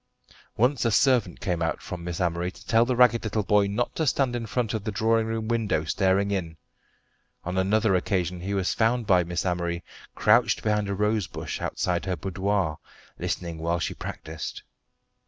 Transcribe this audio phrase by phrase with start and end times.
[0.57, 3.95] Once a servant came out from Miss Amory to tell the ragged little boy not
[3.95, 6.57] to stand in front of the drawing room window staring in.
[7.43, 9.83] On another occasion he was found by Miss Amory
[10.15, 12.79] crouched behind a rose bush outside her boudoir,
[13.19, 14.63] listening whilst she practised.